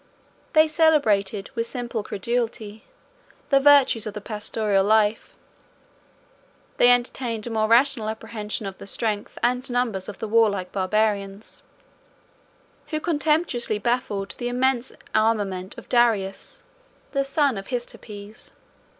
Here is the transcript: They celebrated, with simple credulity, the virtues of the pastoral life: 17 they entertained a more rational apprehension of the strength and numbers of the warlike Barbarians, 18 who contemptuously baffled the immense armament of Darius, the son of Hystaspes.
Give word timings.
They 0.53 0.67
celebrated, 0.67 1.51
with 1.53 1.67
simple 1.67 2.01
credulity, 2.01 2.85
the 3.51 3.59
virtues 3.59 4.07
of 4.07 4.15
the 4.15 4.19
pastoral 4.19 4.83
life: 4.83 5.35
17 6.77 6.77
they 6.77 6.89
entertained 6.91 7.45
a 7.45 7.51
more 7.51 7.67
rational 7.67 8.09
apprehension 8.09 8.65
of 8.65 8.79
the 8.79 8.87
strength 8.87 9.37
and 9.43 9.69
numbers 9.69 10.09
of 10.09 10.17
the 10.17 10.27
warlike 10.27 10.71
Barbarians, 10.71 11.61
18 12.87 12.91
who 12.91 12.99
contemptuously 12.99 13.77
baffled 13.77 14.33
the 14.39 14.47
immense 14.47 14.91
armament 15.13 15.77
of 15.77 15.87
Darius, 15.87 16.63
the 17.11 17.23
son 17.23 17.55
of 17.55 17.67
Hystaspes. 17.67 18.53